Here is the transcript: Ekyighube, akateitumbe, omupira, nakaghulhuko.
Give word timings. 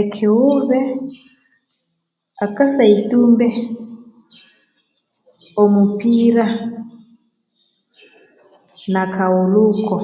Ekyighube, 0.00 0.80
akateitumbe, 2.44 3.48
omupira, 5.62 6.46
nakaghulhuko. 8.92 9.96